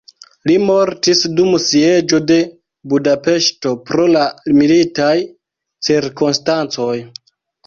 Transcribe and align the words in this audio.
Li 0.49 0.53
mortis 0.67 1.19
dum 1.39 1.51
sieĝo 1.65 2.19
de 2.31 2.37
Budapeŝto 2.93 3.75
pro 3.91 4.09
la 4.15 4.25
militaj 4.63 5.11
cirkonstancoj. 5.91 6.97